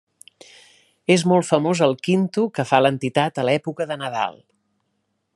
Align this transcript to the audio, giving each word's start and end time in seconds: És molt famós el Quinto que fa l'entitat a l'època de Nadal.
És 1.15 1.25
molt 1.31 1.47
famós 1.49 1.81
el 1.87 1.93
Quinto 2.07 2.45
que 2.55 2.65
fa 2.71 2.79
l'entitat 2.85 3.37
a 3.43 3.47
l'època 3.51 3.87
de 3.93 3.99
Nadal. 4.05 4.41